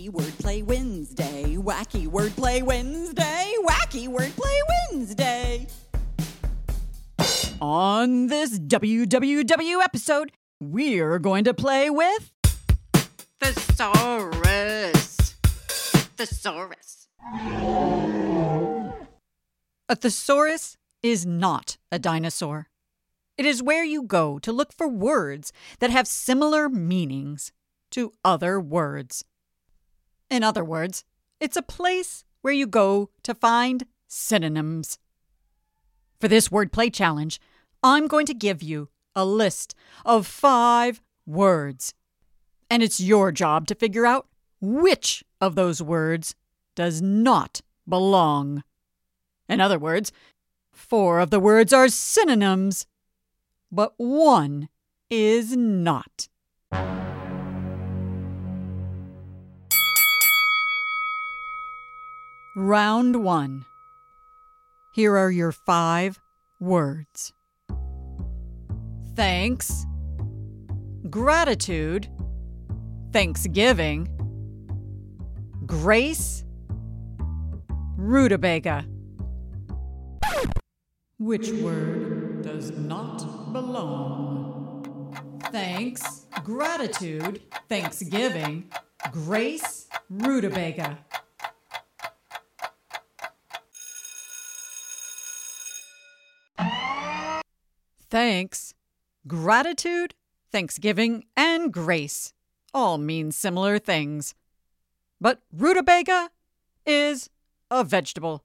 [0.00, 1.56] Wacky Wordplay Wednesday.
[1.56, 3.54] Wacky Wordplay Wednesday.
[3.66, 4.58] Wacky Wordplay
[4.90, 5.66] Wednesday.
[7.60, 12.32] On this WWW episode, we're going to play with
[13.40, 15.34] Thesaurus.
[16.16, 17.08] Thesaurus.
[19.86, 22.68] A thesaurus is not a dinosaur.
[23.36, 27.52] It is where you go to look for words that have similar meanings
[27.90, 29.24] to other words.
[30.30, 31.04] In other words,
[31.40, 34.98] it's a place where you go to find synonyms.
[36.20, 37.40] For this wordplay challenge,
[37.82, 39.74] I'm going to give you a list
[40.04, 41.94] of five words.
[42.70, 44.28] And it's your job to figure out
[44.60, 46.34] which of those words
[46.76, 48.62] does not belong.
[49.48, 50.12] In other words,
[50.70, 52.86] four of the words are synonyms,
[53.72, 54.68] but one
[55.10, 56.28] is not.
[62.62, 63.64] Round one.
[64.92, 66.20] Here are your five
[66.60, 67.32] words.
[69.16, 69.86] Thanks,
[71.08, 72.10] gratitude,
[73.14, 74.08] thanksgiving,
[75.64, 76.44] grace,
[77.96, 78.84] rutabaga.
[81.18, 85.40] Which word does not belong?
[85.50, 88.70] Thanks, gratitude, thanksgiving,
[89.10, 90.98] grace, rutabaga.
[98.20, 98.74] Thanks,
[99.26, 100.14] gratitude,
[100.52, 102.34] thanksgiving, and grace
[102.74, 104.34] all mean similar things.
[105.22, 106.28] But rutabaga
[106.84, 107.30] is
[107.70, 108.44] a vegetable.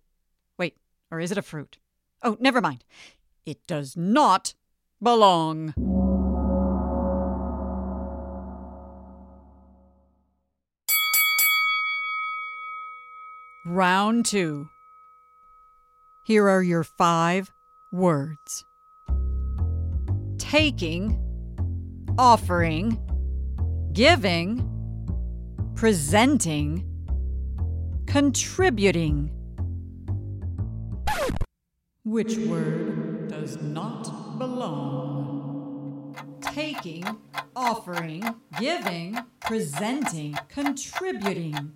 [0.57, 0.77] Wait,
[1.11, 1.77] or is it a fruit?
[2.23, 2.85] Oh, never mind.
[3.45, 4.53] It does not
[5.03, 5.73] belong.
[13.65, 14.69] Round two.
[16.23, 17.51] Here are your five
[17.91, 18.63] words
[20.51, 21.19] taking,
[22.19, 22.99] offering,
[23.93, 24.61] giving,
[25.73, 26.85] presenting,
[28.05, 29.31] contributing.
[32.03, 36.15] Which word does not belong?
[36.41, 37.03] Taking,
[37.55, 38.23] offering,
[38.59, 41.71] giving, presenting, contributing.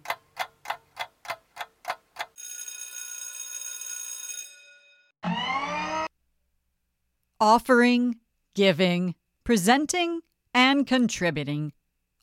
[7.42, 8.16] Offering,
[8.56, 10.22] giving, presenting,
[10.54, 11.74] and contributing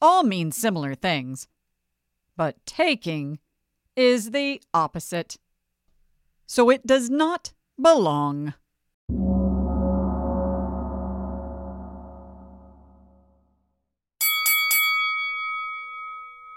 [0.00, 1.48] all mean similar things.
[2.36, 3.38] But taking
[3.96, 5.36] is the opposite.
[6.46, 8.54] So it does not belong.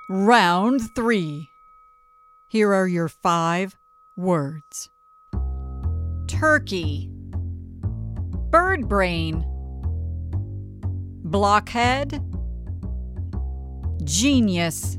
[0.10, 1.48] Round three.
[2.50, 3.76] Here are your five
[4.18, 4.90] words
[6.28, 7.10] turkey,
[8.50, 9.46] bird brain,
[11.30, 12.24] blockhead,
[14.04, 14.98] genius,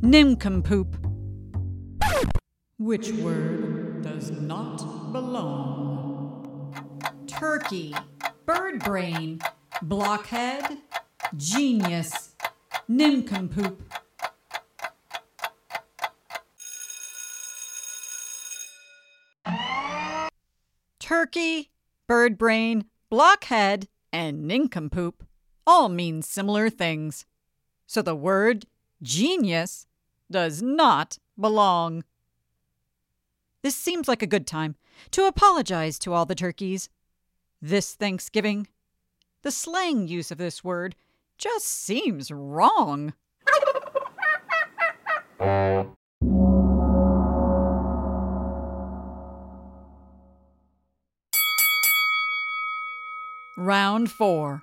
[0.00, 0.96] nincompoop.
[2.78, 4.78] Which word does not
[5.12, 6.74] belong?
[7.26, 7.94] Turkey,
[8.46, 9.42] bird brain,
[9.82, 10.78] blockhead,
[11.36, 12.34] genius,
[12.88, 13.82] nincompoop.
[20.98, 21.70] Turkey,
[22.06, 25.24] bird brain, blockhead, and nincompoop
[25.66, 27.26] all mean similar things.
[27.86, 28.66] So the word
[29.02, 29.86] genius
[30.30, 32.04] does not belong.
[33.62, 34.76] This seems like a good time
[35.10, 36.88] to apologize to all the turkeys.
[37.60, 38.68] This Thanksgiving,
[39.42, 40.96] the slang use of this word
[41.36, 43.12] just seems wrong.
[53.58, 54.62] Round four.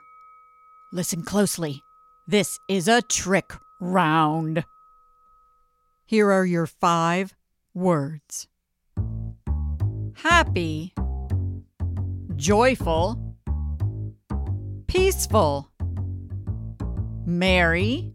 [0.92, 1.82] Listen closely.
[2.28, 4.64] This is a trick round.
[6.06, 7.34] Here are your five
[7.74, 8.48] words
[10.24, 10.94] happy,
[12.36, 13.36] joyful,
[14.88, 15.72] peaceful,
[17.26, 18.14] merry,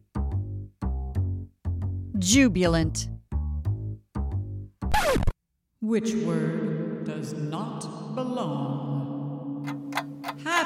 [2.18, 3.08] jubilant.
[5.80, 8.91] Which word does not belong?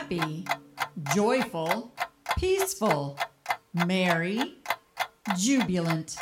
[0.08, 0.44] Happy,
[1.16, 1.92] joyful,
[2.38, 3.18] peaceful,
[3.74, 4.54] merry,
[5.36, 6.16] jubilant.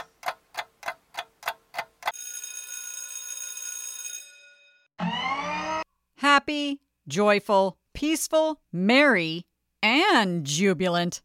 [6.16, 9.44] Happy, joyful, peaceful, merry,
[9.82, 11.20] and jubilant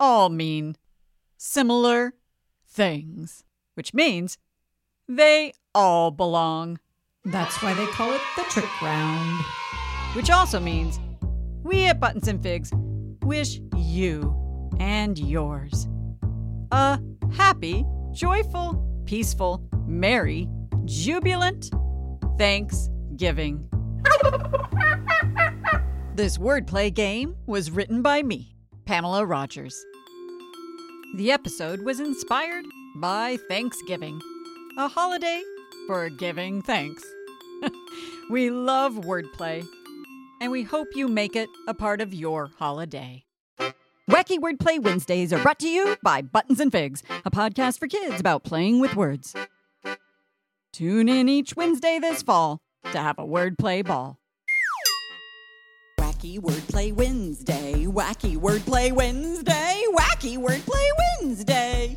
[0.00, 0.76] all mean
[1.36, 2.14] similar
[2.66, 3.44] things,
[3.74, 4.38] which means
[5.06, 6.78] they all belong.
[7.26, 9.44] That's why they call it the trick round.
[10.14, 10.98] Which also means
[11.68, 12.72] we at Buttons and Figs
[13.22, 14.34] wish you
[14.80, 15.86] and yours
[16.72, 16.98] a
[17.30, 20.48] happy, joyful, peaceful, merry,
[20.86, 21.70] jubilant
[22.38, 23.68] Thanksgiving.
[26.14, 28.56] this wordplay game was written by me,
[28.86, 29.84] Pamela Rogers.
[31.16, 32.64] The episode was inspired
[32.96, 34.18] by Thanksgiving,
[34.78, 35.42] a holiday
[35.86, 37.04] for giving thanks.
[38.30, 39.66] we love wordplay,
[40.40, 43.24] and we hope you make it a part of your holiday.
[44.10, 48.18] Wacky Wordplay Wednesdays are brought to you by Buttons and Figs, a podcast for kids
[48.18, 49.34] about playing with words.
[50.72, 52.60] Tune in each Wednesday this fall
[52.92, 54.18] to have a wordplay ball.
[56.00, 60.88] Wacky Wordplay Wednesday, Wacky Wordplay Wednesday, Wacky Wordplay
[61.20, 61.96] Wednesday.